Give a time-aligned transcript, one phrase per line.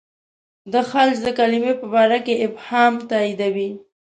[0.73, 3.69] د خلج د کلمې په باره کې ابهام تاییدوي.